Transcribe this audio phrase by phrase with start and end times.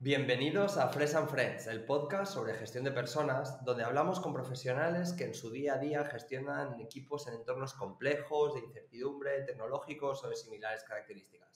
[0.00, 5.12] Bienvenidos a Fresh and Friends, el podcast sobre gestión de personas, donde hablamos con profesionales
[5.12, 10.28] que en su día a día gestionan equipos en entornos complejos, de incertidumbre, tecnológicos o
[10.28, 11.52] de similares características.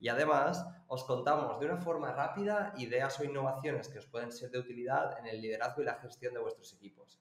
[0.00, 4.50] Y además, os contamos de una forma rápida ideas o innovaciones que os pueden ser
[4.50, 7.20] de utilidad en el liderazgo y la gestión de vuestros equipos.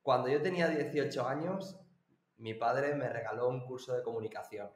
[0.00, 1.78] Cuando yo tenía 18 años,
[2.38, 4.70] mi padre me regaló un curso de comunicación.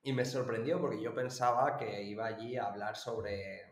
[0.00, 3.71] Y me sorprendió porque yo pensaba que iba allí a hablar sobre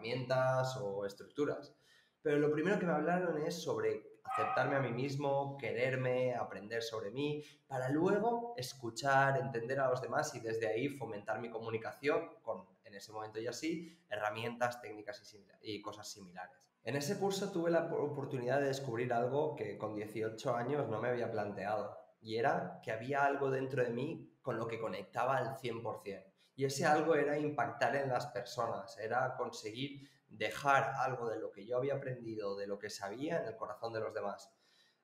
[0.00, 1.74] herramientas o estructuras.
[2.22, 7.10] Pero lo primero que me hablaron es sobre aceptarme a mí mismo, quererme, aprender sobre
[7.10, 12.66] mí, para luego escuchar, entender a los demás y desde ahí fomentar mi comunicación con,
[12.84, 16.56] en ese momento ya sí, herramientas, técnicas y, y cosas similares.
[16.82, 21.08] En ese curso tuve la oportunidad de descubrir algo que con 18 años no me
[21.08, 25.56] había planteado y era que había algo dentro de mí con lo que conectaba al
[25.56, 26.29] 100%.
[26.60, 31.64] Y ese algo era impactar en las personas, era conseguir dejar algo de lo que
[31.64, 34.54] yo había aprendido, de lo que sabía en el corazón de los demás.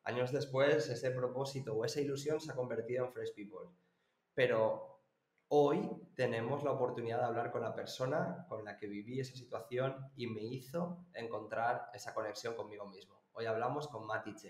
[0.03, 3.71] Años después, ese propósito o esa ilusión se ha convertido en Fresh People.
[4.35, 5.01] Pero
[5.49, 10.13] hoy tenemos la oportunidad de hablar con la persona con la que viví esa situación
[10.15, 13.19] y me hizo encontrar esa conexión conmigo mismo.
[13.33, 14.47] Hoy hablamos con Matty J.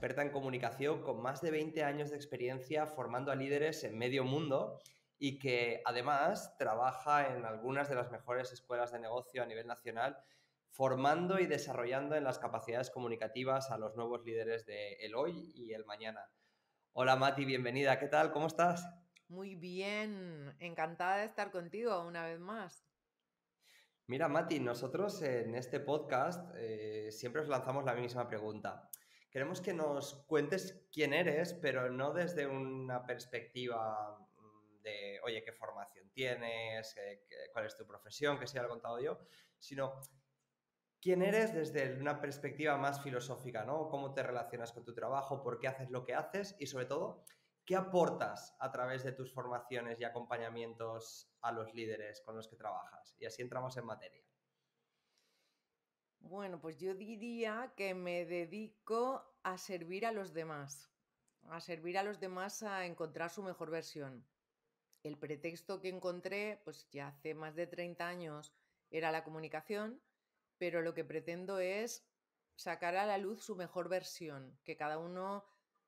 [0.00, 4.24] experta en comunicación con más de 20 años de experiencia formando a líderes en medio
[4.24, 4.80] mundo
[5.18, 10.16] y que además trabaja en algunas de las mejores escuelas de negocio a nivel nacional,
[10.70, 15.74] formando y desarrollando en las capacidades comunicativas a los nuevos líderes de el hoy y
[15.74, 16.30] el mañana.
[16.94, 18.32] Hola Mati, bienvenida, ¿qué tal?
[18.32, 18.88] ¿Cómo estás?
[19.28, 22.86] Muy bien, encantada de estar contigo una vez más.
[24.06, 28.88] Mira, Mati, nosotros en este podcast eh, siempre os lanzamos la misma pregunta.
[29.30, 35.52] Queremos que nos cuentes quién eres, pero no desde una perspectiva mm, de, oye, qué
[35.52, 36.96] formación tienes,
[37.52, 39.20] cuál es tu profesión, que se haya contado yo,
[39.58, 40.00] sino
[41.00, 43.88] quién eres desde una perspectiva más filosófica, ¿no?
[43.88, 47.24] Cómo te relacionas con tu trabajo, por qué haces lo que haces y sobre todo,
[47.64, 52.56] qué aportas a través de tus formaciones y acompañamientos a los líderes con los que
[52.56, 53.14] trabajas.
[53.18, 54.29] Y así entramos en materia.
[56.20, 60.90] Bueno, pues yo diría que me dedico a servir a los demás,
[61.48, 64.24] a servir a los demás a encontrar su mejor versión.
[65.02, 68.52] El pretexto que encontré, pues ya hace más de 30 años,
[68.90, 70.00] era la comunicación,
[70.58, 72.06] pero lo que pretendo es
[72.54, 75.44] sacar a la luz su mejor versión, que cada uno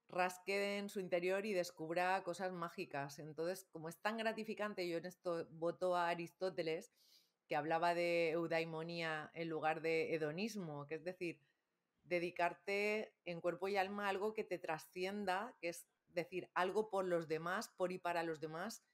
[0.09, 3.19] rasque en su interior y descubra cosas mágicas.
[3.19, 6.93] Entonces, como es tan gratificante, yo en esto voto a Aristóteles,
[7.47, 11.41] que hablaba de eudaimonía en lugar de hedonismo, que es decir,
[12.05, 17.05] dedicarte en cuerpo y alma a algo que te trascienda, que es decir, algo por
[17.05, 18.85] los demás, por y para los demás,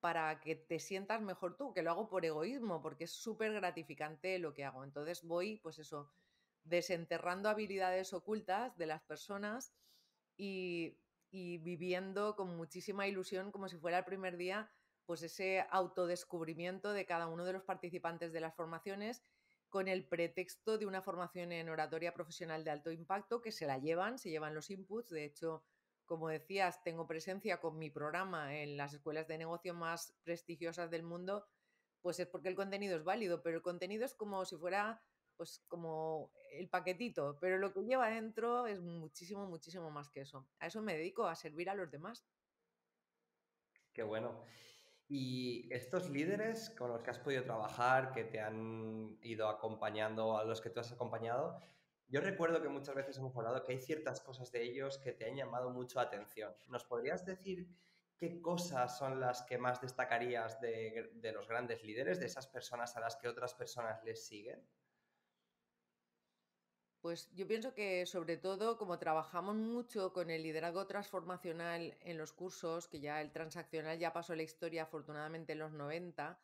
[0.00, 4.38] para que te sientas mejor tú, que lo hago por egoísmo, porque es súper gratificante
[4.38, 4.84] lo que hago.
[4.84, 6.10] Entonces voy, pues eso,
[6.64, 9.72] desenterrando habilidades ocultas de las personas
[10.36, 10.98] y,
[11.30, 14.70] y viviendo con muchísima ilusión, como si fuera el primer día,
[15.06, 19.22] pues ese autodescubrimiento de cada uno de los participantes de las formaciones
[19.68, 23.78] con el pretexto de una formación en oratoria profesional de alto impacto que se la
[23.78, 25.10] llevan, se llevan los inputs.
[25.10, 25.64] De hecho,
[26.04, 31.02] como decías, tengo presencia con mi programa en las escuelas de negocio más prestigiosas del
[31.02, 31.46] mundo,
[32.00, 35.02] pues es porque el contenido es válido, pero el contenido es como si fuera
[35.36, 40.48] pues como el paquetito, pero lo que lleva dentro es muchísimo, muchísimo más que eso.
[40.58, 42.26] A eso me dedico, a servir a los demás.
[43.92, 44.44] Qué bueno.
[45.08, 50.44] Y estos líderes con los que has podido trabajar, que te han ido acompañando, a
[50.44, 51.62] los que tú has acompañado,
[52.08, 55.26] yo recuerdo que muchas veces hemos hablado que hay ciertas cosas de ellos que te
[55.26, 56.54] han llamado mucho atención.
[56.68, 57.68] ¿Nos podrías decir
[58.16, 62.96] qué cosas son las que más destacarías de, de los grandes líderes, de esas personas
[62.96, 64.66] a las que otras personas les siguen?
[67.06, 72.32] Pues yo pienso que sobre todo como trabajamos mucho con el liderazgo transformacional en los
[72.32, 76.36] cursos, que ya el transaccional ya pasó la historia afortunadamente en los 90,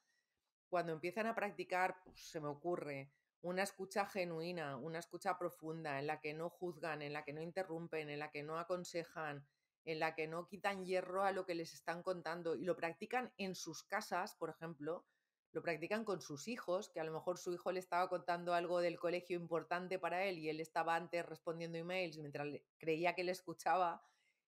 [0.68, 3.10] cuando empiezan a practicar, pues, se me ocurre
[3.40, 7.42] una escucha genuina, una escucha profunda, en la que no juzgan, en la que no
[7.42, 9.44] interrumpen, en la que no aconsejan,
[9.84, 13.32] en la que no quitan hierro a lo que les están contando y lo practican
[13.36, 15.04] en sus casas, por ejemplo,
[15.52, 18.80] lo practican con sus hijos, que a lo mejor su hijo le estaba contando algo
[18.80, 23.32] del colegio importante para él y él estaba antes respondiendo emails mientras creía que le
[23.32, 24.02] escuchaba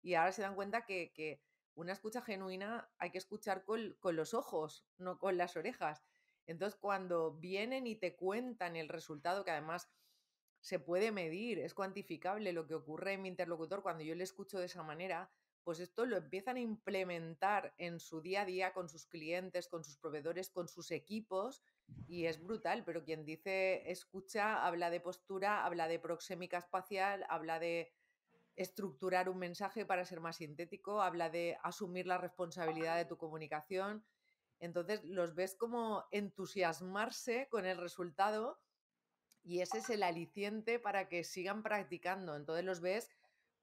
[0.03, 1.41] y ahora se dan cuenta que,
[1.73, 6.03] una escucha genuina hay que escuchar con, con, los ojos, no con las orejas.
[6.45, 9.89] Entonces cuando vienen y te cuentan el resultado, que además
[10.59, 14.59] se puede medir, es cuantificable lo que ocurre en mi interlocutor cuando yo le escucho
[14.59, 15.31] de esa manera,
[15.63, 19.83] pues esto lo empiezan a implementar en su día a día con sus clientes, con
[19.83, 21.61] sus proveedores, con sus equipos
[22.07, 27.59] y es brutal, pero quien dice escucha habla de postura, habla de proxémica espacial, habla
[27.59, 27.91] de
[28.55, 34.03] estructurar un mensaje para ser más sintético, habla de asumir la responsabilidad de tu comunicación.
[34.59, 38.59] Entonces los ves como entusiasmarse con el resultado
[39.43, 42.35] y ese es el aliciente para que sigan practicando.
[42.35, 43.09] Entonces los ves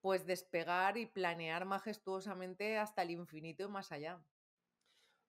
[0.01, 4.21] pues despegar y planear majestuosamente hasta el infinito y más allá.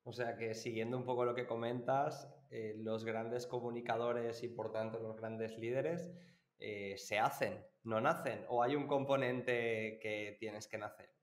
[0.03, 4.71] O sea que siguiendo un poco lo que comentas, eh, los grandes comunicadores y por
[4.71, 6.09] tanto los grandes líderes
[6.57, 11.13] eh, se hacen, no nacen, o hay un componente que tienes que nacer.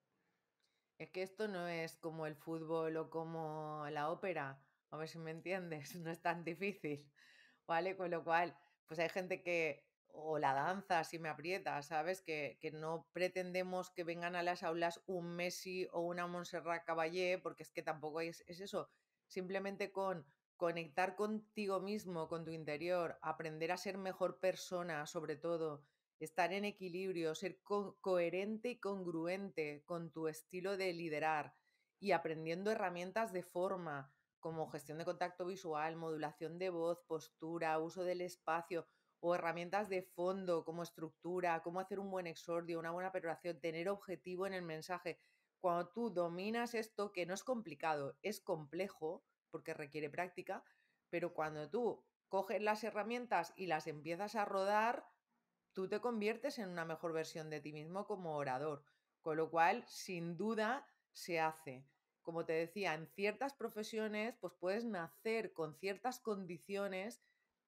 [0.98, 5.18] Es que esto no es como el fútbol o como la ópera, a ver si
[5.18, 7.10] me entiendes, no es tan difícil,
[7.66, 7.96] ¿vale?
[7.96, 8.56] Con lo cual,
[8.86, 9.86] pues hay gente que
[10.18, 12.22] o la danza, si me aprieta, ¿sabes?
[12.22, 17.62] Que, no pretendemos que vengan a las aulas un Messi o una Montserrat Caballé, porque
[17.62, 18.90] es que tampoco es, es eso.
[19.26, 20.26] Simplemente con
[20.56, 25.84] conectar contigo mismo, con tu interior, aprender a ser mejor persona, sobre todo,
[26.18, 31.54] estar en equilibrio, ser coherente y congruente con tu estilo de liderar
[32.00, 38.04] y aprendiendo herramientas de forma como gestión de contacto visual, modulación de voz, postura, uso
[38.04, 38.86] del espacio
[39.20, 43.88] o herramientas de fondo como estructura, cómo hacer un buen exordio, una buena perforación, tener
[43.88, 45.18] objetivo en el mensaje.
[45.60, 50.62] Cuando tú dominas esto, que no es complicado, es complejo porque requiere práctica,
[51.08, 55.08] pero cuando tú coges las herramientas y las empiezas a rodar,
[55.72, 58.84] tú te conviertes en una mejor versión de ti mismo como orador.
[59.20, 61.84] Con lo cual, sin duda, se hace.
[62.22, 67.22] Como te decía, en ciertas profesiones, pues puedes nacer con ciertas condiciones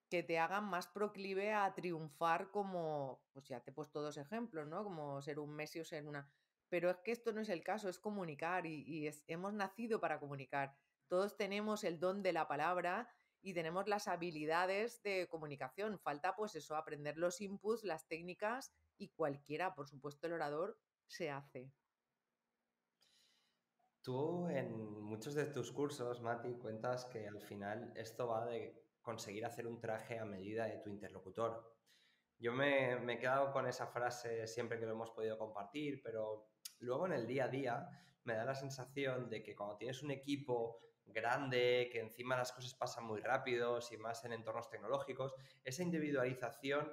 [0.08, 4.66] que te hagan más proclive a triunfar como, pues ya te he puesto dos ejemplos,
[4.66, 4.82] ¿no?
[4.82, 6.30] Como ser un Messi o ser una...
[6.68, 10.76] Pero es que esto no es el caso, es comunicar y, hemos nacido para comunicar.
[11.08, 13.08] Todos tenemos el don de la palabra
[13.40, 15.98] y tenemos las habilidades de comunicación.
[15.98, 21.30] Falta pues eso, aprender los inputs, las técnicas y cualquiera, por supuesto el orador, se
[21.30, 21.72] hace.
[24.02, 29.46] Tú en muchos de tus cursos, Mati, cuentas que al final esto va de conseguir
[29.46, 31.74] hacer un traje a medida de tu interlocutor.
[32.38, 36.50] Yo me, me he quedado con esa frase siempre que lo hemos podido compartir, pero
[36.80, 37.88] luego en el día a día
[38.24, 42.74] me da la sensación de que cuando tienes un equipo grande, que encima las cosas
[42.74, 45.34] pasan muy rápido, y más en entornos tecnológicos,
[45.64, 46.92] esa individualización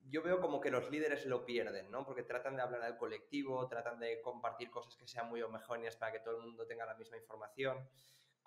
[0.00, 2.06] yo veo como que los líderes lo pierden, ¿no?
[2.06, 6.12] Porque tratan de hablar al colectivo, tratan de compartir cosas que sean muy homogéneas para
[6.12, 7.86] que todo el mundo tenga la misma información.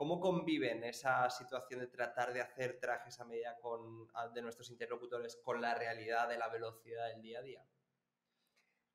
[0.02, 5.36] ¿Cómo conviven esa situación de tratar de hacer trajes a medida con, de nuestros interlocutores
[5.36, 7.66] con la realidad de la velocidad del día a día?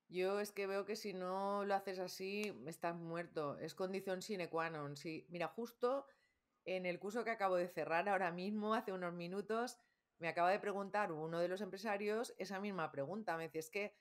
[0.09, 3.57] Yo es que veo que si no lo haces así, estás muerto.
[3.61, 4.97] Es condición sine qua non.
[4.97, 6.09] Sí, mira, justo
[6.65, 9.79] en el curso que acabo de cerrar ahora mismo, hace unos minutos,
[10.19, 13.37] me acaba de preguntar uno de los empresarios esa misma pregunta.
[13.37, 13.95] Me dice, es que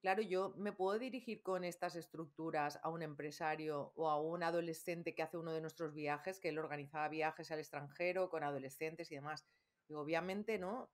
[0.00, 5.12] Claro, yo me puedo dirigir con estas estructuras a un empresario o a un adolescente
[5.14, 9.16] que hace uno de nuestros viajes, que él organizaba viajes al extranjero con adolescentes y
[9.16, 9.44] demás.
[9.88, 10.92] Y obviamente no.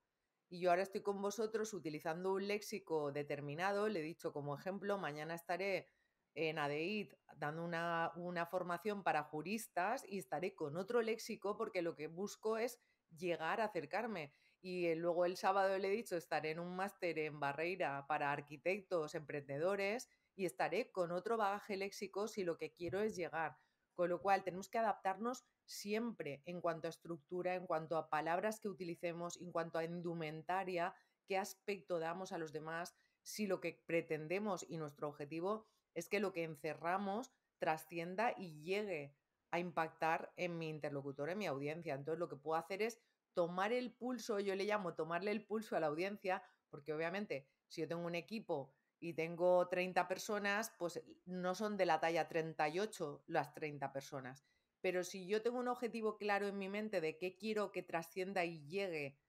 [0.49, 4.97] Y yo ahora estoy con vosotros utilizando un léxico determinado, le he dicho como ejemplo,
[4.97, 5.87] mañana estaré
[6.33, 11.95] en ADEIT dando una, una formación para juristas y estaré con otro léxico porque lo
[11.95, 12.79] que busco es
[13.15, 14.33] llegar a acercarme.
[14.67, 19.13] Y luego el sábado le he dicho, estaré en un máster en Barreira para arquitectos,
[19.13, 23.59] emprendedores y estaré con otro bagaje léxico si lo que quiero es llegar.
[23.93, 28.59] Con lo cual tenemos que adaptarnos siempre en cuanto a estructura, en cuanto a palabras
[28.59, 30.95] que utilicemos, en cuanto a indumentaria,
[31.27, 36.19] qué aspecto damos a los demás, si lo que pretendemos y nuestro objetivo es que
[36.19, 39.15] lo que encerramos trascienda y llegue
[39.51, 41.93] a impactar en mi interlocutor, en mi audiencia.
[41.93, 42.99] Entonces lo que puedo hacer es
[43.35, 47.81] tomar el pulso, yo le llamo tomarle el pulso a la audiencia, porque obviamente si
[47.81, 53.25] yo tengo un equipo y tengo 30 personas, pues no son de la talla 38
[53.27, 54.43] las 30 personas.
[54.81, 58.45] Pero si yo tengo un objetivo claro en mi mente de qué quiero que trascienda
[58.45, 59.19] y llegue,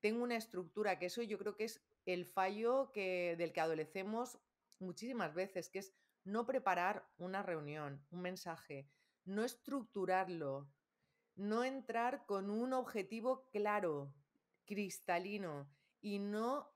[0.00, 4.38] tengo una estructura, que eso yo creo que es el fallo que, del que adolecemos
[4.78, 5.94] muchísimas veces, que es
[6.24, 8.90] no preparar una reunión, un mensaje,
[9.24, 10.68] no estructurarlo,
[11.36, 14.12] no entrar con un objetivo claro,
[14.64, 15.68] cristalino
[16.00, 16.70] y no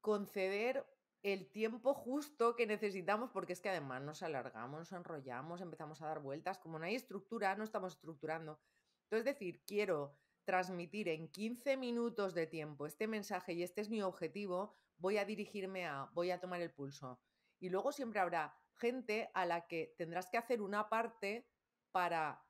[0.00, 0.86] conceder
[1.22, 6.06] el tiempo justo que necesitamos, porque es que además nos alargamos, nos enrollamos, empezamos a
[6.06, 6.58] dar vueltas.
[6.58, 8.58] Como no hay estructura, no estamos estructurando.
[9.04, 14.02] Entonces, decir, quiero transmitir en 15 minutos de tiempo este mensaje y este es mi
[14.02, 17.20] objetivo, voy a dirigirme a, voy a tomar el pulso.
[17.60, 21.46] Y luego siempre habrá gente a la que tendrás que hacer una parte
[21.92, 22.44] para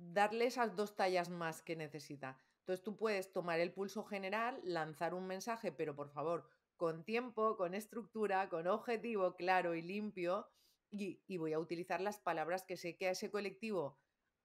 [0.00, 2.38] darle esas dos tallas más que necesita.
[2.60, 7.56] Entonces tú puedes tomar el pulso general, lanzar un mensaje, pero por favor, con tiempo,
[7.56, 10.48] con estructura, con objetivo claro y limpio,
[10.90, 13.98] y, voy a utilizar las palabras que sé que a ese colectivo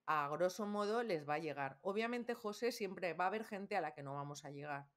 [0.05, 1.79] a grosso modo les va a llegar.
[1.81, 4.87] Obviamente, José, siempre va a haber gente a la que no vamos a llegar.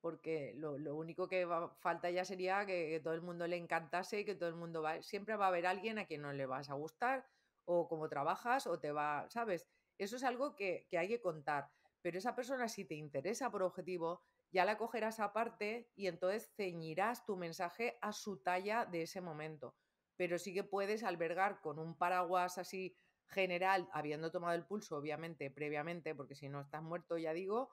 [0.00, 1.46] Porque lo, único que
[1.78, 5.00] falta ya sería que, todo el mundo le encantase y que todo el mundo va.
[5.02, 7.24] Siempre va a haber alguien a quien no le vas a gustar,
[7.66, 9.26] o cómo trabajas, o te va.
[9.30, 9.68] ¿Sabes?
[9.98, 11.70] Eso es algo que, que hay que contar.
[12.02, 17.24] Pero esa persona, si te interesa por objetivo, ya la cogerás aparte y entonces ceñirás
[17.26, 19.76] tu mensaje a su talla de ese momento.
[20.16, 22.96] Pero sí que puedes albergar con un paraguas así
[23.28, 27.70] general, habiendo tomado el pulso, obviamente, previamente, porque si no estás muerto, ya digo,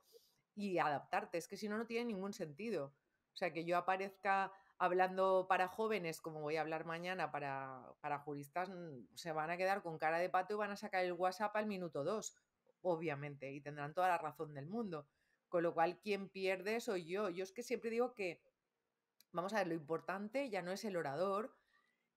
[0.55, 1.37] y adaptarte.
[1.37, 2.95] Es que si no, no tiene ningún sentido.
[3.33, 8.19] O sea, que yo aparezca hablando para jóvenes, como voy a hablar mañana para, para
[8.19, 8.71] juristas,
[9.15, 11.67] se van a quedar con cara de pato y van a sacar el WhatsApp al
[11.67, 12.35] minuto dos,
[12.81, 15.07] obviamente, y tendrán toda la razón del mundo.
[15.49, 17.29] Con lo cual, quien pierde soy yo.
[17.29, 18.41] Yo es que siempre digo que,
[19.31, 21.55] vamos a ver, lo importante ya no es el orador,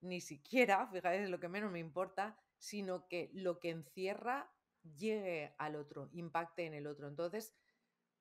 [0.01, 4.51] ni siquiera, fíjate, es lo que menos me importa, sino que lo que encierra
[4.97, 7.09] llegue al otro, impacte en el otro.
[7.09, 7.55] Entonces,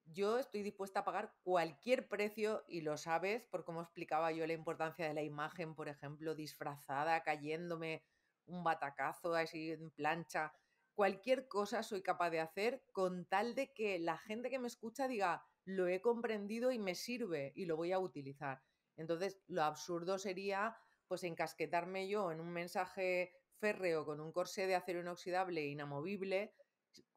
[0.05, 4.53] yo estoy dispuesta a pagar cualquier precio y lo sabes por cómo explicaba yo la
[4.53, 8.03] importancia de la imagen, por ejemplo, disfrazada, cayéndome
[8.45, 10.53] un batacazo así en plancha.
[10.93, 15.07] Cualquier cosa soy capaz de hacer con tal de que la gente que me escucha
[15.07, 18.61] diga, lo he comprendido y me sirve y lo voy a utilizar.
[18.95, 24.75] Entonces, lo absurdo sería pues encasquetarme yo en un mensaje férreo con un corsé de
[24.75, 26.53] acero inoxidable e inamovible,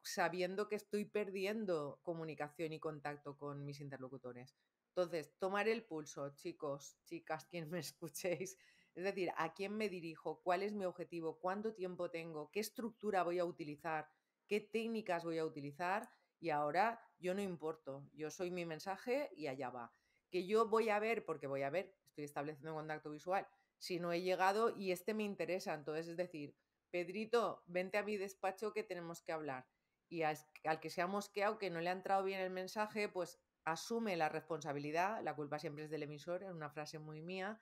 [0.01, 4.55] sabiendo que estoy perdiendo comunicación y contacto con mis interlocutores.
[4.89, 8.57] Entonces, tomar el pulso, chicos, chicas, quien me escuchéis,
[8.95, 13.23] es decir, a quién me dirijo, cuál es mi objetivo, cuánto tiempo tengo, qué estructura
[13.23, 14.09] voy a utilizar,
[14.47, 16.09] qué técnicas voy a utilizar
[16.39, 19.93] y ahora yo no importo, yo soy mi mensaje y allá va.
[20.31, 24.11] Que yo voy a ver, porque voy a ver, estoy estableciendo contacto visual, si no
[24.11, 25.73] he llegado y este me interesa.
[25.73, 26.55] Entonces, es decir,
[26.91, 29.67] Pedrito, vente a mi despacho que tenemos que hablar.
[30.09, 30.37] Y al,
[30.81, 34.29] que se ha mosqueado, que no le ha entrado bien el mensaje, pues asume la
[34.29, 37.61] responsabilidad, la culpa siempre es del emisor, es una frase muy mía,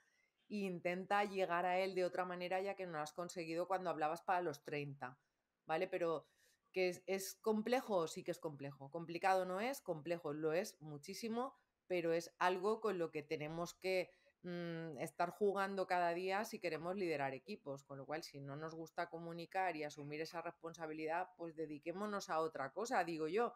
[0.50, 3.90] e intenta llegar a él de otra manera ya que no lo has conseguido cuando
[3.90, 5.20] hablabas para los 30,
[5.66, 5.88] ¿vale?
[5.88, 6.30] Pero
[6.72, 8.90] que es, es complejo, sí que es complejo.
[8.92, 11.58] Complicado no es, complejo lo es muchísimo,
[11.88, 14.12] pero es algo con lo que tenemos que
[14.44, 18.74] Mm, estar jugando cada día si queremos liderar equipos, con lo cual si no nos
[18.76, 23.54] gusta comunicar y asumir esa responsabilidad, pues dediquémonos a otra cosa, digo yo.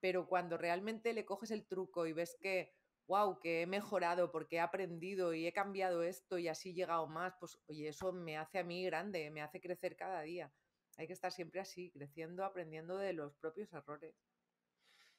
[0.00, 2.72] Pero cuando realmente le coges el truco y ves que,
[3.06, 7.06] wow, que he mejorado porque he aprendido y he cambiado esto y así he llegado
[7.08, 10.52] más, pues oye, eso me hace a mí grande, me hace crecer cada día.
[10.96, 14.14] Hay que estar siempre así, creciendo, aprendiendo de los propios errores.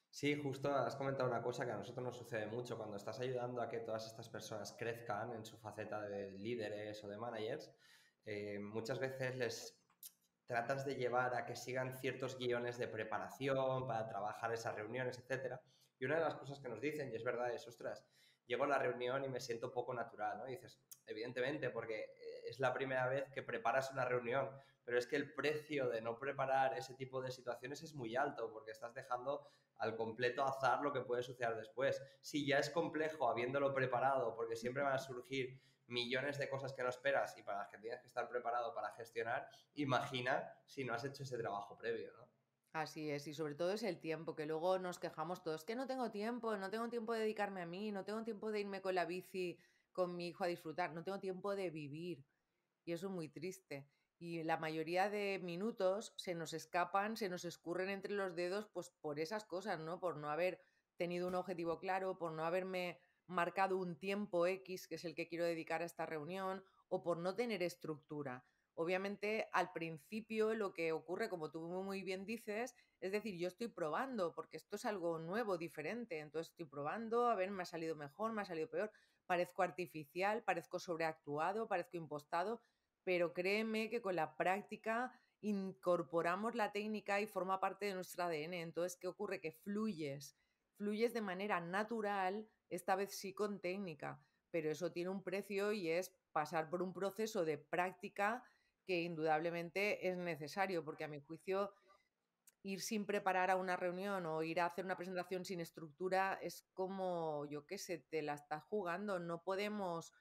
[0.10, 3.62] Sí, justo has comentado una cosa que a nosotros nos sucede mucho cuando estás ayudando
[3.62, 7.72] a que todas estas personas crezcan en su faceta de líderes o de managers.
[8.26, 9.80] Eh, muchas veces les
[10.48, 15.60] tratas de llevar a que sigan ciertos guiones de preparación para trabajar esas reuniones, etc.
[16.00, 18.06] Y una de las cosas que nos dicen, y es verdad, es, ostras,
[18.48, 20.48] llego a la reunión y me siento poco natural, ¿no?
[20.48, 24.50] Y dices, evidentemente, porque eh, es la primera vez que preparas una reunión,
[24.84, 28.50] pero es que el precio de no preparar ese tipo de situaciones es muy alto,
[28.52, 29.50] porque estás dejando
[29.80, 32.02] al completo azar lo que puede suceder después.
[32.22, 36.84] Si ya es complejo habiéndolo preparado, porque siempre van a surgir millones de cosas que
[36.84, 40.94] no esperas y para las que tienes que estar preparado para gestionar, imagina si no
[40.94, 42.12] has hecho ese trabajo previo.
[42.74, 45.88] Así es, y sobre todo es el tiempo, que luego nos quejamos todos, que no
[45.88, 48.94] tengo tiempo, no tengo tiempo de dedicarme a mí, no tengo tiempo de irme con
[48.94, 49.58] la bici
[49.94, 52.24] con mi hijo a disfrutar, no tengo tiempo de vivir.
[52.86, 53.88] Y eso es muy triste
[54.20, 58.90] y la mayoría de minutos se nos escapan, se nos escurren entre los dedos, pues
[59.02, 60.00] por esas cosas, ¿no?
[60.00, 60.60] Por no haber
[60.98, 65.28] tenido un objetivo claro, por no haberme marcado un tiempo X, que es el que
[65.28, 68.46] quiero dedicar a esta reunión, o por no tener estructura.
[68.74, 73.68] Obviamente, al principio lo que ocurre, como tú muy bien dices, es decir, yo estoy
[73.68, 77.96] probando, porque esto es algo nuevo, diferente, entonces estoy probando, a ver, me ha salido
[77.96, 78.92] mejor, me ha salido peor,
[79.26, 82.62] parezco artificial, parezco sobreactuado, parezco impostado,
[83.08, 88.56] pero créeme que con la práctica incorporamos la técnica y forma parte de nuestro ADN.
[88.56, 89.40] Entonces, ¿qué ocurre?
[89.40, 90.38] Que fluyes,
[90.76, 94.22] fluyes de manera natural, esta vez sí con técnica,
[94.52, 98.44] pero eso tiene un precio y es pasar por un proceso de práctica
[98.86, 101.72] que indudablemente es necesario, porque a mi juicio
[102.64, 106.68] ir sin preparar a una reunión o ir a hacer una presentación sin estructura es
[106.74, 110.12] como, yo qué sé, te la estás jugando, no podemos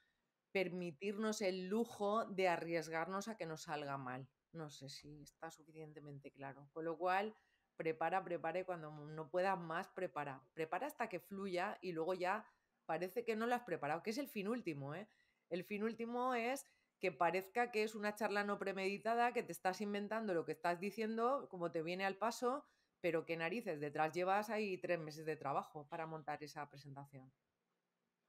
[0.57, 4.27] permitirnos el lujo de arriesgarnos a que nos salga mal.
[4.53, 6.67] No sé si está suficientemente claro.
[6.73, 7.35] Con lo cual,
[7.75, 10.41] prepara, prepare, cuando no puedas más, prepara.
[10.55, 12.43] Prepara hasta que fluya y luego ya
[12.87, 14.95] parece que no lo has preparado, que es el fin último.
[14.95, 15.07] ¿eh?
[15.51, 16.65] El fin último es
[16.99, 20.79] que parezca que es una charla no premeditada, que te estás inventando lo que estás
[20.79, 22.65] diciendo, como te viene al paso,
[22.99, 27.31] pero que narices, detrás llevas ahí tres meses de trabajo para montar esa presentación.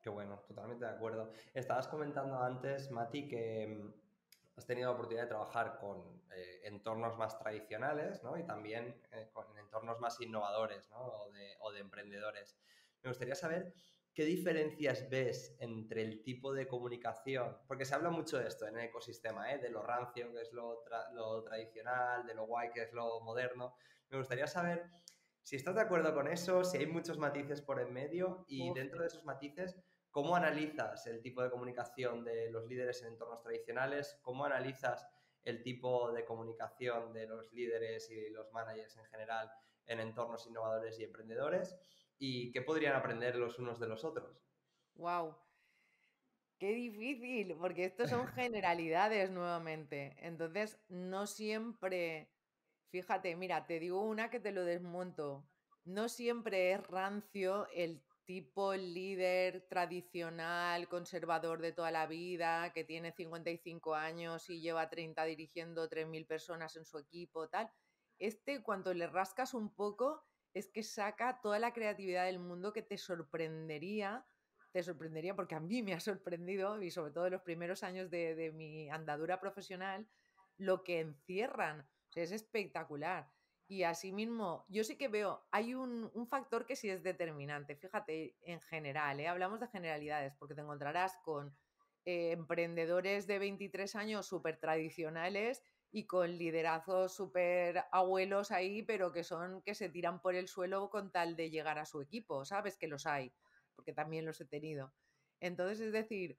[0.01, 1.33] Qué bueno, totalmente de acuerdo.
[1.55, 3.95] Estabas comentando antes, Mati, que mm,
[4.57, 8.37] has tenido la oportunidad de trabajar con eh, entornos más tradicionales ¿no?
[8.37, 10.99] y también eh, con entornos más innovadores ¿no?
[11.01, 12.57] o, de, o de emprendedores.
[13.03, 13.73] Me gustaría saber
[14.19, 17.57] ¿qué diferencias ves entre el tipo de comunicación?
[17.69, 19.59] Porque se habla mucho de esto en el ecosistema, ¿eh?
[19.59, 20.83] de lo rancio, que es lo,
[21.45, 23.77] tradicional, de lo guay, que es lo moderno.
[24.11, 24.91] Me gustaría saber
[25.45, 29.03] si estás de acuerdo con eso, si hay muchos matices por en medio y dentro
[29.03, 29.77] de esos matices,
[30.11, 34.19] ¿cómo analizas el tipo de comunicación de los líderes en entornos tradicionales?
[34.23, 35.07] ¿Cómo analizas
[35.43, 39.51] el tipo de comunicación de los líderes y los managers en general
[39.87, 41.79] en entornos innovadores y emprendedores?
[42.19, 44.43] y qué podrían aprender los unos de los otros.
[44.95, 45.37] ¡Wow!
[46.59, 50.17] Qué difícil, porque esto son generalidades nuevamente.
[50.19, 52.33] Entonces, no siempre,
[52.91, 55.49] fíjate, mira, te digo una que te lo desmonto.
[55.85, 63.11] No siempre es rancio el tipo líder tradicional, conservador de toda la vida, que tiene
[63.11, 67.71] 55 años y lleva 30 dirigiendo 3.000 personas en su equipo, tal.
[68.19, 72.83] Este, cuando le rascas un poco, es que saca toda la creatividad del mundo que
[72.83, 74.27] te sorprendería,
[74.73, 78.11] te sorprendería porque a mí me ha sorprendido, y sobre todo en los primeros años
[78.11, 80.07] de, mi andadura profesional,
[80.59, 81.89] lo que encierran.
[82.15, 83.33] es espectacular.
[83.71, 87.77] Y asimismo, yo sí que veo, hay un, factor que sí es determinante.
[87.77, 89.29] Fíjate, en general, ¿eh?
[89.29, 91.55] hablamos de generalidades, porque te encontrarás con
[92.07, 99.23] eh, emprendedores de 23 años súper tradicionales y con liderazgos súper abuelos ahí, pero que
[99.23, 102.79] son que se tiran por el suelo con tal de llegar a su equipo, ¿sabes?
[102.79, 103.35] Que los hay,
[103.77, 104.95] porque también los he tenido.
[105.41, 106.39] Entonces, es decir,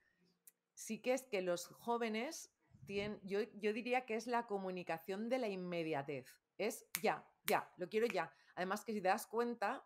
[0.73, 2.51] sí que es que los jóvenes
[2.87, 6.27] tienen, yo, yo diría que es la comunicación de la inmediatez,
[6.59, 8.31] es ya, ya, lo quiero ya.
[8.55, 9.83] Además que si te das cuenta,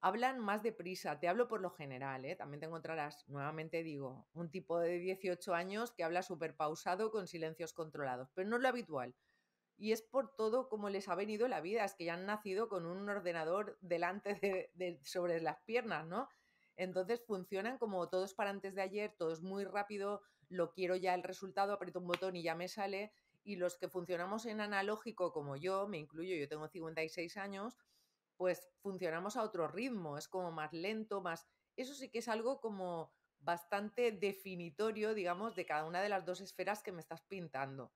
[0.00, 1.18] hablan más deprisa.
[1.18, 2.36] Te hablo por lo general, ¿eh?
[2.36, 7.26] también te encontrarás, nuevamente digo, un tipo de 18 años que habla súper pausado con
[7.26, 9.14] silencios controlados, pero no es lo habitual.
[9.76, 12.68] Y es por todo como les ha venido la vida, es que ya han nacido
[12.68, 14.34] con un ordenador delante
[14.74, 16.28] de, sobre las piernas, ¿no?
[16.76, 21.14] Entonces funcionan como todos para antes de ayer, todo es muy rápido, lo quiero ya
[21.14, 23.12] el resultado, aprieto un botón y ya me sale.
[23.48, 27.78] Y los que funcionamos en analógico como yo, me incluyo, yo tengo 56 años,
[28.36, 31.46] pues funcionamos a otro ritmo, es como más lento, más...
[31.74, 36.42] Eso sí que es algo como bastante definitorio, digamos, de cada una de las dos
[36.42, 37.90] esferas que me estás pintando.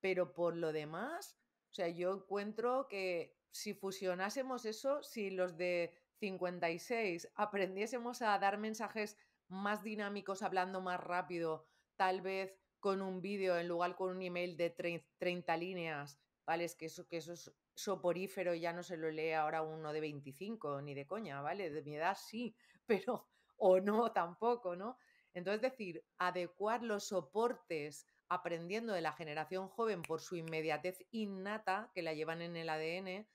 [0.00, 1.36] Pero por lo demás,
[1.72, 8.56] o sea, yo encuentro que si fusionásemos eso, si los de 56 aprendiésemos a dar
[8.56, 9.16] mensajes
[9.48, 14.56] más dinámicos, hablando más rápido, tal vez con un vídeo en lugar con un email
[14.56, 14.70] de
[15.18, 16.64] 30 líneas, ¿vale?
[16.64, 20.00] Es que eso, que eso es soporífero ya no se lo lee ahora uno de
[20.00, 21.70] 25, ni de coña, ¿vale?
[21.70, 24.98] De mi edad sí, pero o no tampoco, ¿no?
[25.32, 32.02] Entonces, decir, adecuar los soportes aprendiendo de la generación joven por su inmediatez innata que
[32.02, 33.28] la llevan en el ADN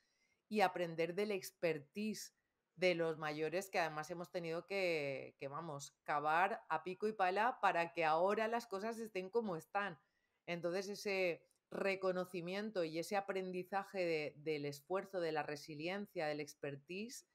[0.49, 2.35] y aprender del expertise
[2.77, 7.59] de los mayores que además hemos tenido que, que, vamos, cavar a pico y pala
[7.61, 9.99] para que ahora las cosas estén como están.
[10.45, 17.27] Entonces, ese, reconocimiento y ese aprendizaje del esfuerzo, de la resiliencia, del expertise,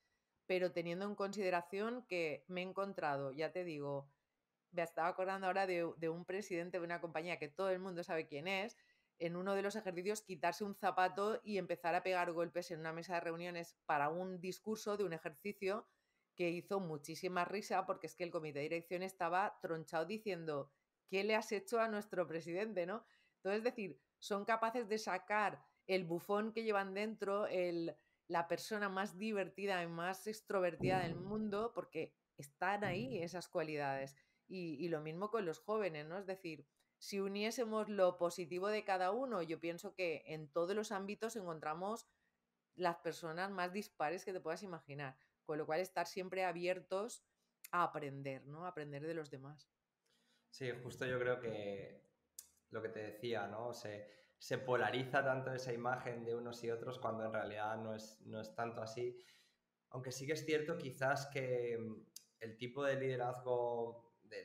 [0.47, 4.11] pero teniendo en consideración que me he encontrado, ya te digo,
[4.71, 8.03] me estaba acordando ahora de, de, un presidente de una compañía que todo el mundo
[8.03, 8.77] sabe quién es,
[9.23, 12.93] en uno de los ejercicios quitarse un zapato y empezar a pegar golpes en una
[12.93, 15.87] mesa de reuniones para un discurso de un ejercicio
[16.35, 20.73] que hizo muchísima risa porque es que el comité de dirección estaba tronchado diciendo,
[21.09, 22.85] ¿qué le has hecho a nuestro presidente?
[22.85, 23.05] ¿no?
[23.37, 27.47] Entonces, es decir, son capaces de sacar el bufón que llevan dentro,
[28.27, 34.17] la persona más divertida y más extrovertida del mundo, porque están ahí esas cualidades.
[34.49, 36.19] Y, lo mismo con los jóvenes, ¿no?
[36.19, 36.67] Es decir,
[37.03, 42.07] si uniésemos lo positivo de cada uno, yo pienso que en todos los ámbitos encontramos
[42.77, 45.17] las personas más dispares que te puedas imaginar.
[45.45, 47.25] Con lo cual, estar siempre abiertos
[47.73, 48.67] a aprender, ¿no?
[48.67, 49.69] A aprender de los demás.
[50.49, 52.09] Sí, justo yo creo que
[52.71, 53.75] lo que te decía, ¿no?
[53.75, 58.21] Se, se polariza tanto esa imagen de unos y otros cuando en realidad no es,
[58.21, 59.19] no es tanto así.
[59.89, 62.07] Aunque sí que es cierto quizás que mm,
[62.39, 64.45] el tipo de liderazgo, de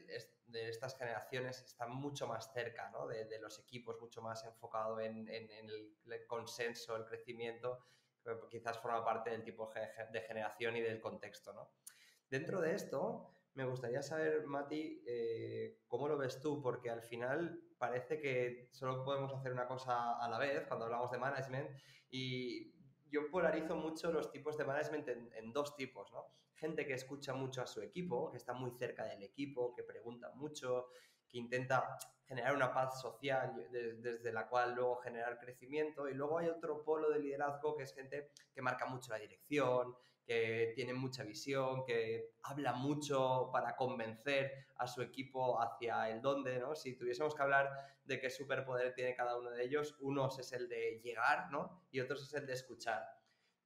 [0.53, 3.07] estas generaciones está mucho más cerca ¿no?
[3.07, 7.79] de, los equipos, mucho más enfocado en, el, consenso, el crecimiento,
[8.49, 9.71] quizás forma parte del tipo
[10.11, 11.53] de generación y del contexto.
[11.53, 11.71] ¿no?
[12.29, 17.59] Dentro de esto, me gustaría saber, Mati, eh, cómo lo ves tú, porque al final
[17.77, 21.69] parece que solo podemos hacer una cosa a la vez cuando hablamos de management
[22.09, 22.73] y
[23.09, 26.25] yo polarizo mucho los tipos de management en, dos tipos, ¿no?
[26.59, 30.31] Gente que escucha mucho a su equipo, que está muy cerca del equipo, que pregunta
[30.35, 30.87] mucho,
[31.29, 36.09] que intenta generar una paz social desde la cual luego generar crecimiento.
[36.09, 39.95] Y luego hay otro polo de liderazgo que es gente que marca mucho la dirección,
[40.25, 46.59] que tiene mucha visión, que habla mucho para convencer a su equipo hacia el dónde,
[46.59, 46.75] ¿no?
[46.75, 47.69] Si tuviésemos que hablar
[48.03, 51.81] de qué superpoder tiene cada uno de ellos, unos es el de llegar, ¿no?
[51.91, 53.16] Y otros es el de escuchar.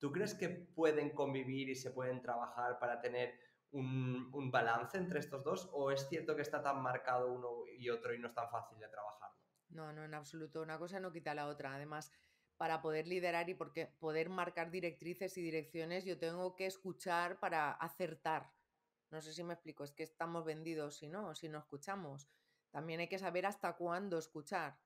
[0.02, 5.20] ¿Tú crees que pueden convivir y se pueden trabajar para tener un, un balance entre
[5.20, 5.70] estos dos?
[5.74, 8.80] ¿O es cierto que está tan marcado uno y otro y no es tan fácil
[8.80, 9.38] de trabajarlo?
[9.70, 10.64] No, no, en absoluto.
[10.64, 11.76] Una cosa no quita la otra.
[11.76, 12.12] Además,
[12.58, 17.72] para poder liderar y porque poder marcar directrices y direcciones, yo tengo que escuchar para
[17.72, 18.52] acertar.
[19.12, 22.28] No sé si me explico, es que estamos vendidos si no, si no escuchamos.
[22.72, 24.80] También hay que saber hasta cuándo escuchar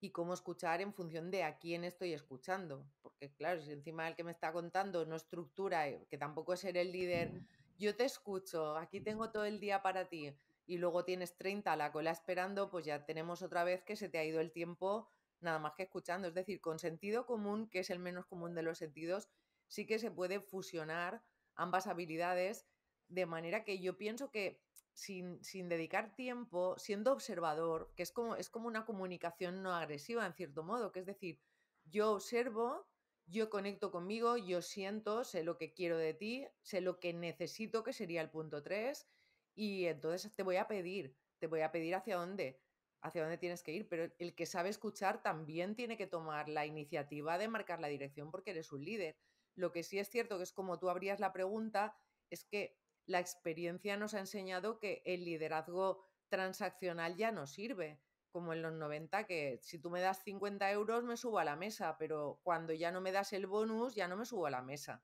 [0.00, 2.86] y cómo escuchar en función de a quién estoy escuchando.
[3.02, 6.60] Porque claro, si encima del que me está contando no estructura, eh, que tampoco es
[6.60, 7.42] ser el líder,
[7.78, 10.34] yo te escucho, aquí tengo todo el día para ti
[10.66, 14.08] y luego tienes 30 a la cola esperando, pues ya tenemos otra vez que se
[14.08, 15.08] te ha ido el tiempo
[15.40, 16.28] nada más que escuchando.
[16.28, 19.28] Es decir, con sentido común, que es el menos común de los sentidos,
[19.68, 21.22] sí que se puede fusionar
[21.54, 22.66] ambas habilidades
[23.08, 24.60] de manera que yo pienso que
[24.96, 30.32] sin, dedicar tiempo, siendo observador, que es como, es como una comunicación no agresiva en
[30.32, 31.38] cierto modo, que es decir,
[31.84, 32.88] yo observo,
[33.26, 37.82] yo conecto conmigo, yo siento, sé lo que quiero de ti, sé lo que necesito,
[37.82, 39.06] que sería el punto 3,
[39.54, 42.58] y entonces te voy a pedir, te voy a pedir hacia dónde
[43.02, 46.66] hacia dónde tienes que ir, pero el que sabe escuchar también tiene que tomar la
[46.66, 49.16] iniciativa de marcar la dirección porque eres un líder.
[49.54, 51.96] Lo que sí es cierto que es como tú abrías la pregunta,
[52.30, 52.76] es que
[53.06, 58.72] la experiencia nos ha enseñado que el liderazgo transaccional ya no sirve, como en los
[58.72, 62.72] 90, que si tú me das 50 euros me subo a la mesa, pero cuando
[62.72, 65.02] ya no me das el bonus ya no me subo a la mesa.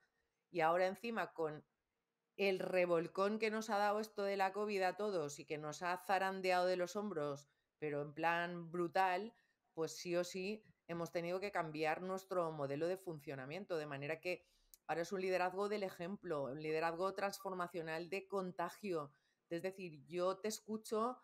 [0.50, 1.64] Y ahora encima con
[2.36, 5.82] el revolcón que nos ha dado esto de la COVID a todos y que nos
[5.82, 7.48] ha zarandeado de los hombros
[7.82, 9.34] pero en plan brutal,
[9.74, 14.46] pues sí o sí hemos tenido que cambiar nuestro modelo de funcionamiento, de manera que
[14.86, 19.12] ahora es un liderazgo del ejemplo, un liderazgo transformacional de contagio.
[19.48, 21.18] Es decir, yo te escucho,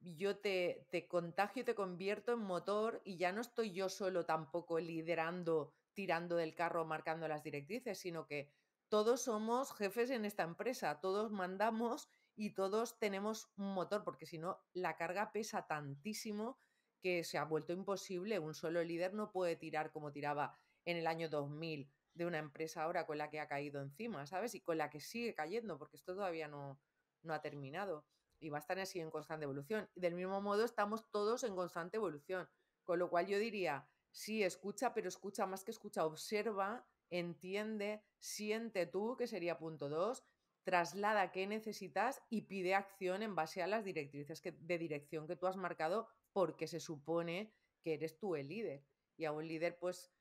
[0.00, 5.72] yo te, contagio, te convierto en motor y ya no estoy yo solo tampoco liderando,
[5.94, 8.50] tirando del carro, marcando las directrices, sino que
[8.88, 14.38] todos somos jefes en esta empresa, todos mandamos y todos tenemos un motor, porque si
[14.38, 16.58] no, la carga pesa tantísimo
[17.00, 18.38] que se ha vuelto imposible.
[18.38, 22.82] Un solo líder no puede tirar como tiraba en el año 2000 de una empresa
[22.82, 24.54] ahora con la que ha caído encima, ¿sabes?
[24.54, 26.80] Y con la que sigue cayendo, porque esto todavía no,
[27.22, 28.06] no ha terminado
[28.38, 29.88] y va a estar así en constante evolución.
[29.94, 32.48] Y del mismo modo estamos todos en constante evolución,
[32.84, 38.86] con lo cual yo diría, sí, escucha, pero escucha más que escucha, observa, entiende, siente
[38.86, 40.24] tú, que sería punto dos,
[40.64, 45.46] traslada qué necesitas y pide acción en base a las directrices de dirección que tú
[45.46, 48.84] has marcado porque se supone que eres tú el líder.
[49.16, 50.12] Y a un líder, pues,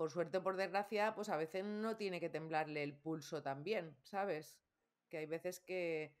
[0.00, 3.94] por suerte o por desgracia, pues a veces no tiene que temblarle el pulso también,
[4.02, 4.58] ¿sabes?
[5.10, 6.16] Que hay veces que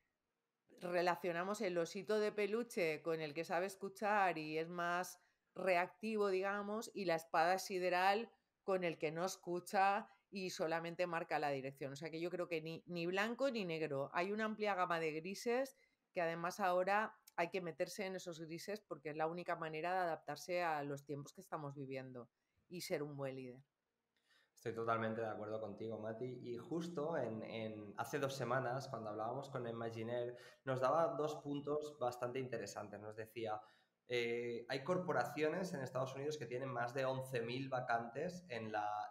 [0.82, 5.18] relacionamos el osito de peluche con el que sabe escuchar y es más
[5.54, 8.30] reactivo, digamos, y la espada sideral
[8.64, 11.94] con el que no escucha y solamente marca la dirección.
[11.94, 14.10] O sea que yo creo que ni, ni blanco ni negro.
[14.12, 15.78] Hay una amplia gama de grises
[16.12, 20.00] que además ahora hay que meterse en esos grises porque es la única manera de
[20.00, 22.28] adaptarse a los tiempos que estamos viviendo
[22.70, 23.62] y ser un buen líder.
[24.54, 26.38] Estoy totalmente de acuerdo contigo, Mati.
[26.42, 31.98] Y justo en, en, hace dos semanas, cuando hablábamos con Imaginer, nos daba dos puntos
[31.98, 33.00] bastante interesantes.
[33.00, 33.60] Nos decía,
[34.12, 39.08] eh, hay corporaciones en Estados Unidos que tienen más de 11.000 vacantes en, la,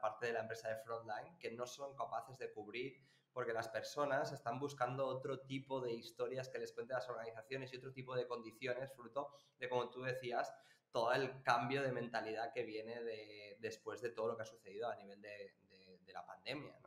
[0.00, 3.00] parte de la empresa de frontline que no son capaces de cubrir
[3.32, 7.76] porque las personas están buscando otro tipo de historias que les cuenten las organizaciones y
[7.76, 10.52] otro tipo de condiciones, fruto de, como tú decías,
[10.92, 13.00] todo el cambio de mentalidad que viene
[13.58, 15.54] después de todo lo que ha sucedido a nivel de,
[16.12, 16.78] la pandemia.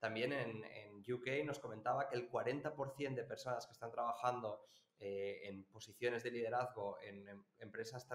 [0.00, 4.64] También en, en UK nos comentaba que el 40% de personas que están trabajando
[5.00, 8.06] eh, en posiciones de liderazgo en, empresas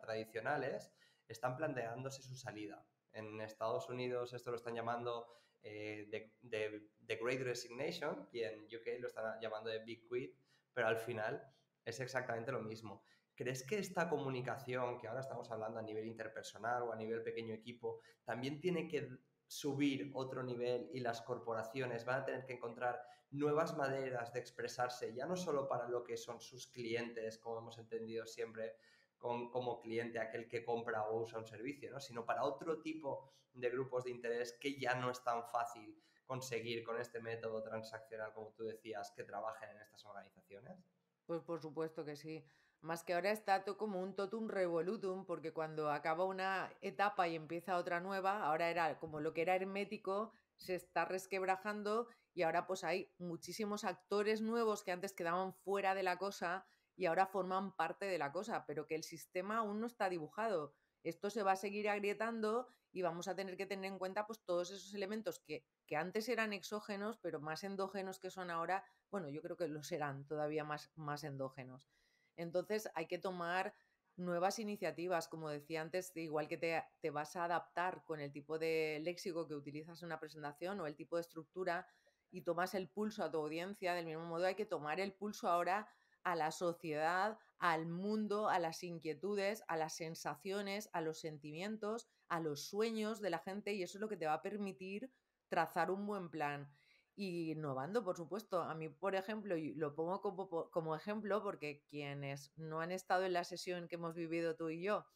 [0.00, 0.90] tradicionales
[1.28, 2.84] están planteándose su salida.
[3.12, 5.28] En Estados Unidos esto lo están llamando
[5.62, 10.34] eh, the, Great Resignation y en UK lo están llamando de Big Quit,
[10.72, 11.40] pero al final
[11.84, 13.04] es exactamente lo mismo.
[13.36, 17.54] ¿Crees que esta comunicación que ahora estamos hablando a nivel interpersonal o a nivel pequeño
[17.54, 19.08] equipo también tiene que
[19.46, 25.14] subir otro nivel y las corporaciones van a tener que encontrar nuevas maneras de expresarse,
[25.14, 28.76] ya no solo para lo que son sus clientes, como hemos entendido siempre
[29.18, 31.98] como cliente, aquel que compra o usa un servicio, ¿no?
[31.98, 36.84] sino para otro tipo de grupos de interés que ya no es tan fácil conseguir
[36.84, 40.78] con este método transaccional, como tú decías, que trabajen en estas organizaciones?
[41.26, 42.44] Pues por supuesto que sí.
[42.84, 47.34] Más que ahora está todo como un totum revolutum, porque cuando acaba una etapa y
[47.34, 52.66] empieza otra nueva, ahora era como lo que era hermético, se está resquebrajando y ahora
[52.66, 57.74] pues hay muchísimos actores nuevos que antes quedaban fuera de la cosa y ahora forman
[57.74, 60.74] parte de la cosa, pero que el sistema aún no está dibujado.
[61.04, 64.44] Esto se va a seguir agrietando y vamos a tener que tener en cuenta pues
[64.44, 69.30] todos esos elementos que, que antes eran exógenos, pero más endógenos que son ahora, bueno,
[69.30, 71.88] yo creo que lo serán todavía más, más endógenos.
[72.36, 73.74] Entonces hay que tomar
[74.16, 79.00] nuevas iniciativas, como decía antes, igual que te, vas a adaptar con el tipo de
[79.02, 81.86] léxico que utilizas en una presentación o el tipo de estructura
[82.30, 85.48] y tomas el pulso a tu audiencia, del mismo modo hay que tomar el pulso
[85.48, 85.88] ahora
[86.22, 92.40] a la sociedad, al mundo, a las inquietudes, a las sensaciones, a los sentimientos, a
[92.40, 95.12] los sueños de la gente y eso es lo que te va a permitir
[95.48, 96.68] trazar un buen plan
[97.16, 98.62] y innovando, por supuesto.
[98.62, 103.24] A mí, por ejemplo, y lo pongo como, como, ejemplo porque quienes no han estado
[103.24, 105.06] en la sesión que hemos vivido tú y yo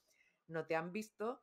[0.47, 1.43] no te han visto,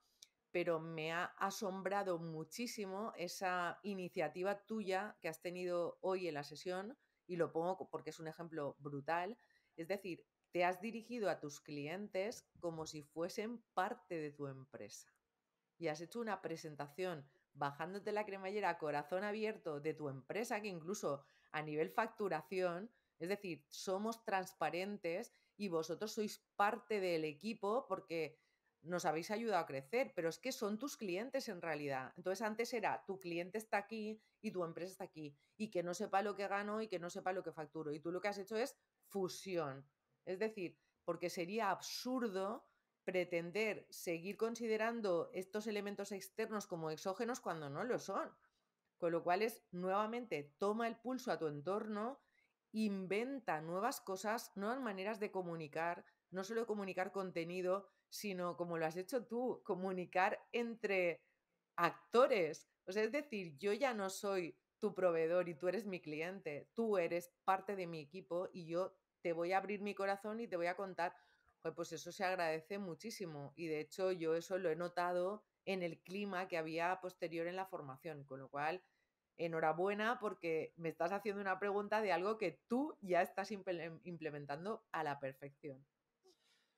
[0.51, 6.97] pero me ha asombrado muchísimo esa iniciativa tuya que has tenido hoy en la sesión
[7.27, 9.37] y lo pongo porque es un ejemplo brutal.
[9.75, 15.13] Es decir, te has dirigido a tus clientes como si fuesen parte de tu empresa
[15.77, 20.67] y has hecho una presentación bajándote la cremallera a corazón abierto de tu empresa, que
[20.67, 28.37] incluso a nivel facturación, es decir, somos transparentes y vosotros sois parte del equipo porque
[28.81, 32.13] nos habéis ayudado a crecer, pero es que son tus clientes en realidad.
[32.17, 35.93] Entonces antes era tu cliente está aquí y tu empresa está aquí y que no
[35.93, 37.93] sepa lo que gano y que no sepa lo que facturo.
[37.93, 38.75] Y tú lo que has hecho es
[39.07, 39.87] fusión.
[40.25, 42.67] Es decir, porque sería absurdo
[43.05, 48.29] pretender seguir considerando estos elementos externos como exógenos cuando no lo son.
[48.97, 52.19] Con lo cual es nuevamente toma el pulso a tu entorno,
[52.71, 58.97] inventa nuevas cosas, nuevas maneras de comunicar, no solo comunicar contenido, sino como lo has
[58.97, 61.23] hecho tú, comunicar entre
[61.75, 62.67] actores.
[62.85, 66.69] O sea, es decir, yo ya no soy tu proveedor y tú eres mi cliente,
[66.73, 70.47] tú eres parte de mi equipo y yo te voy a abrir mi corazón y
[70.47, 71.15] te voy a contar
[71.73, 73.53] pues eso se agradece muchísimo.
[73.55, 77.55] Y de hecho yo eso lo he notado en el clima que había posterior en
[77.55, 78.83] la formación, con lo cual
[79.37, 85.03] enhorabuena porque me estás haciendo una pregunta de algo que tú ya estás implementando a
[85.03, 85.85] la perfección.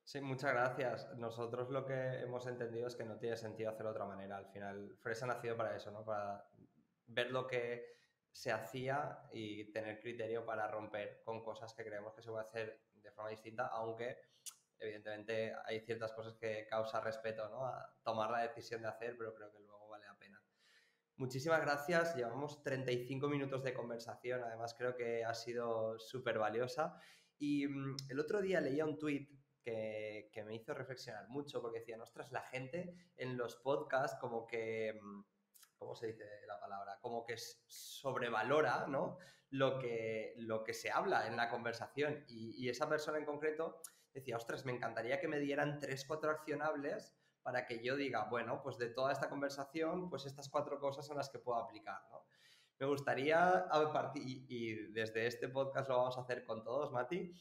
[0.04, 1.15] Sí, muchas gracias.
[1.17, 4.38] Nosotros lo que hemos entendido es que no tiene sentido hacerlo de otra manera.
[4.38, 6.06] Al final, Fresh ha nacido para eso, ¿no?
[6.06, 6.50] Para
[7.08, 7.97] ver lo que
[8.32, 12.82] se hacía y tener criterio para romper con cosas que creemos que se puede hacer
[12.93, 14.17] de forma distinta, aunque
[14.79, 17.65] evidentemente hay ciertas cosas que causa respeto, ¿no?
[17.65, 20.41] A tomar la decisión de hacer, pero creo que luego vale la pena.
[21.15, 26.99] Muchísimas gracias, llevamos 35 minutos de conversación, además creo que ha sido súper valiosa.
[27.39, 29.29] Y mm, el otro día leía un tuit
[29.63, 34.45] que, que, me hizo reflexionar mucho, porque decía, ostras, la gente en los podcasts como
[34.45, 35.21] que, mm,
[35.75, 36.99] ¿cómo se dice la palabra?
[37.01, 39.17] Como que sobrevalora, ¿no?
[39.49, 42.25] Lo que, lo que se habla en la conversación.
[42.27, 43.81] Y, y esa persona en concreto
[44.13, 48.62] decía, ostras, me encantaría que me dieran tres, cuatro accionables para que yo diga, bueno,
[48.62, 52.26] pues de toda esta conversación, pues estas cuatro cosas son las que puedo aplicar, ¿no?
[52.80, 53.67] Me gustaría,
[54.15, 57.34] y, desde este podcast lo vamos a hacer con todos, Mati,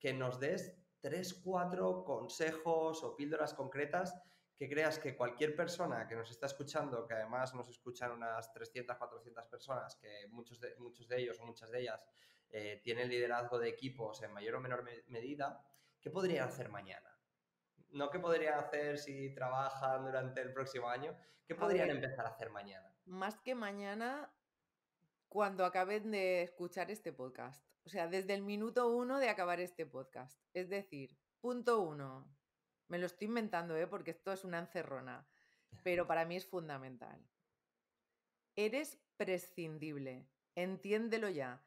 [0.00, 4.14] que nos des tres, cuatro consejos o píldoras concretas
[4.56, 8.96] que creas que cualquier persona que nos está escuchando, que además nos escuchan unas 300,
[8.96, 12.04] 400 personas, que muchos de, muchos de ellos o muchas de ellas
[12.50, 15.64] eh, tienen liderazgo de equipos en mayor o menor medida,
[16.00, 17.08] ¿qué podrían hacer mañana?
[17.90, 22.50] No qué podrían hacer si trabajan durante el próximo año, ¿qué podrían empezar a hacer
[22.50, 22.94] mañana?
[23.04, 24.32] Más que mañana,
[25.28, 27.64] cuando acaben de escuchar este podcast.
[27.84, 30.38] O sea, desde el minuto uno de acabar este podcast.
[30.52, 32.28] Es decir, punto uno.
[32.88, 33.86] Me lo estoy inventando, ¿eh?
[33.86, 35.26] porque esto es una encerrona.
[35.82, 37.24] Pero para mí es fundamental.
[38.56, 40.28] Eres prescindible.
[40.56, 41.64] Entiéndelo ya.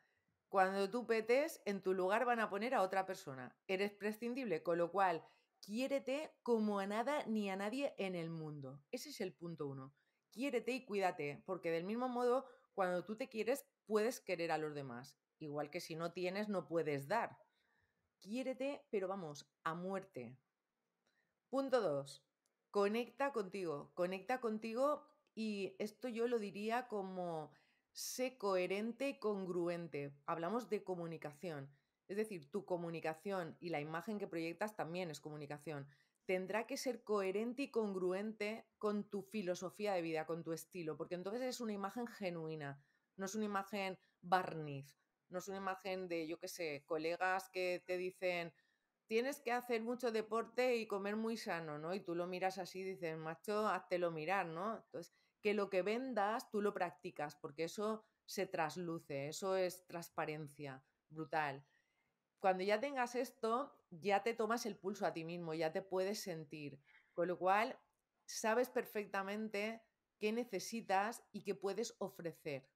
[0.53, 3.57] Cuando tú petes, en tu lugar van a poner a otra persona.
[3.67, 5.25] Eres prescindible, con lo cual,
[5.59, 8.79] quiérete como a nada ni a nadie en el mundo.
[8.91, 9.95] Ese es el punto uno.
[10.29, 14.75] Quiérete y cuídate, porque del mismo modo, cuando tú te quieres, puedes querer a los
[14.75, 15.17] demás.
[15.39, 17.35] Igual que si no tienes, no puedes dar.
[18.19, 20.37] quiérete, pero vamos, a muerte.
[21.49, 22.23] Punto 2.
[22.69, 23.89] Conecta contigo.
[23.95, 27.51] Conecta contigo y esto yo lo diría como
[27.93, 30.11] sé coherente y congruente.
[30.25, 31.69] Hablamos de comunicación.
[32.07, 35.87] Es decir, tu comunicación y la imagen que proyectas también es comunicación.
[36.25, 41.15] Tendrá que ser coherente y congruente con tu filosofía de vida, con tu estilo, porque
[41.15, 42.81] entonces es una imagen genuina,
[43.15, 44.97] no es una imagen barniz,
[45.29, 48.53] no es una imagen de, yo qué sé, colegas que te dicen,
[49.05, 51.93] tienes que hacer mucho deporte y comer muy sano, ¿no?
[51.93, 54.77] Y tú lo miras así y dices, macho, háztelo mirar, ¿no?
[54.77, 60.83] Entonces, que lo que vendas tú lo practicas, porque eso se trasluce, eso es transparencia
[61.09, 61.67] brutal.
[62.39, 66.19] Cuando ya tengas esto, ya te tomas el pulso a ti mismo, ya te puedes
[66.19, 66.81] sentir,
[67.13, 67.77] con lo cual
[68.25, 69.83] sabes perfectamente
[70.17, 72.71] qué necesitas y qué puedes ofrecer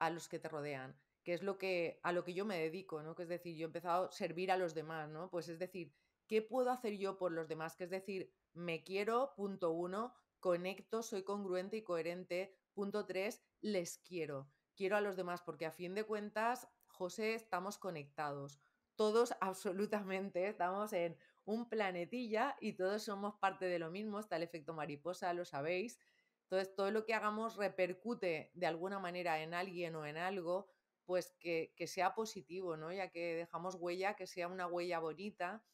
[0.00, 3.02] a los que te rodean que es lo que, a lo que yo me dedico,
[3.02, 3.14] ¿no?
[3.14, 5.28] Que es decir, yo he empezado a servir a los demás, ¿no?
[5.28, 5.92] Pues es decir,
[6.26, 7.76] ¿qué puedo hacer yo por los demás?
[7.76, 13.98] Que es decir, me quiero, punto uno, conecto, soy congruente y coherente, punto tres, les
[13.98, 14.50] quiero.
[14.76, 18.60] Quiero a los demás porque a fin de cuentas, José, estamos conectados.
[18.96, 24.42] Todos absolutamente estamos en un planetilla y todos somos parte de lo mismo, está el
[24.42, 25.98] efecto mariposa, lo sabéis.
[26.42, 30.70] Entonces, todo lo que hagamos repercute de alguna manera en alguien o en algo,
[31.04, 32.92] pues que, sea positivo, ¿no?
[32.92, 35.64] Ya que dejamos huella, que sea una huella bonita,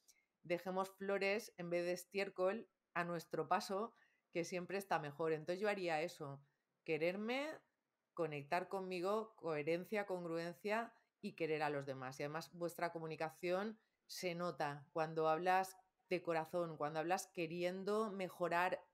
[0.42, 3.92] dejemos flores en vez de estiércol a nuestro paso,
[4.34, 5.32] que siempre está mejor.
[5.32, 6.44] Entonces yo haría eso,
[6.84, 7.48] quererme,
[8.12, 10.92] conectar conmigo, coherencia, congruencia
[11.22, 12.20] y querer a los demás.
[12.20, 15.78] Y además vuestra comunicación se nota cuando hablas
[16.10, 18.84] de corazón, cuando hablas queriendo mejorar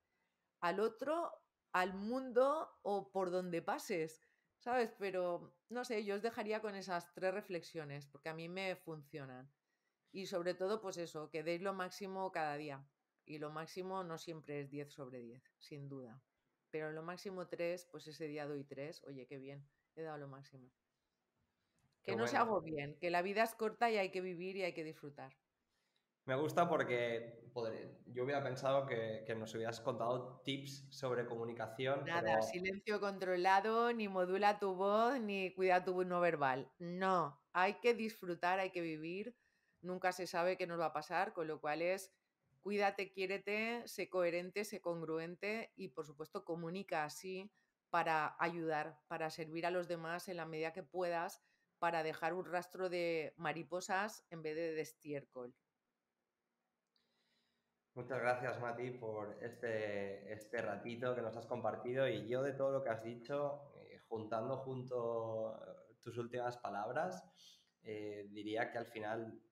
[0.60, 1.32] al otro,
[1.72, 4.20] al mundo o por donde pases.
[4.60, 4.92] ¿sabes?
[4.98, 9.50] Pero no sé, yo os dejaría con esas tres reflexiones, porque a mí me funcionan.
[10.12, 12.84] Y sobre todo, pues eso, que deis lo máximo cada día.
[13.30, 16.20] Y lo máximo no siempre es 10 sobre 10, sin duda.
[16.72, 19.04] Pero lo máximo 3, pues ese día doy 3.
[19.04, 19.64] Oye, qué bien,
[19.94, 20.68] he dado lo máximo.
[22.02, 24.64] Que no se hago bien, que la vida es corta y hay que vivir y
[24.64, 25.32] hay que disfrutar.
[26.24, 27.40] Me gusta porque
[28.06, 32.04] yo hubiera pensado que, nos hubieras contado tips sobre comunicación.
[32.06, 36.68] Nada, silencio controlado, ni modula tu voz, ni cuida tu no verbal.
[36.80, 39.36] No, hay que disfrutar, hay que vivir.
[39.82, 42.12] Nunca se sabe qué nos va a pasar, con lo cual es
[42.60, 47.50] cuídate, quiérete, sé coherente, sé congruente y por supuesto comunica así
[47.90, 51.42] para ayudar, para servir a los demás en la medida que puedas,
[51.78, 55.54] para dejar un rastro de mariposas en vez de, de estiércol.
[57.94, 62.08] Muchas gracias, Mati, por este, este ratito que nos has compartido.
[62.08, 65.60] Y yo de todo lo que has dicho, eh, juntando junto
[66.00, 67.22] tus últimas palabras,
[67.82, 69.42] eh, diría que al final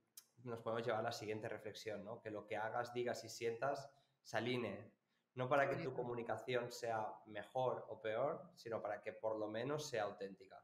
[0.48, 2.20] nos podemos llevar a la siguiente reflexión, ¿no?
[2.20, 3.90] Que lo que hagas, digas y sientas
[4.22, 4.92] se alinee.
[5.34, 9.88] No para que tu comunicación sea mejor o peor, sino para que por lo menos
[9.88, 10.61] sea auténtica.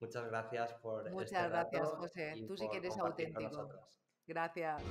[0.00, 1.06] Muchas gracias por.
[1.06, 2.44] Este Muchas este gracias, rato José.
[2.46, 3.68] Tú sí que eres auténtico.
[4.26, 4.82] Gracias.